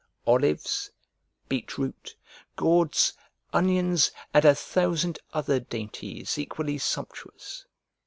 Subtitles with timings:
[0.25, 0.89] Olives,
[1.47, 2.15] beet root,
[2.55, 3.13] gourds,
[3.53, 7.67] onions, and a thousand other dainties equally sumptuous.